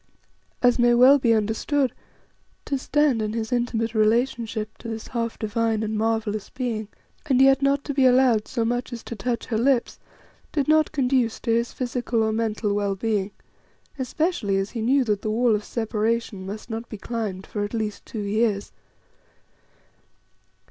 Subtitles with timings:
[0.63, 1.91] As may well be understood,
[2.65, 6.87] to stand in his intimate relationship to this half divine and marvellous being,
[7.27, 9.99] and yet not to be allowed so much as to touch her lips,
[10.51, 13.29] did not conduce to his physical or mental well being,
[13.99, 17.75] especially as he knew that the wall of separation must not be climbed for at
[17.75, 18.71] least two years.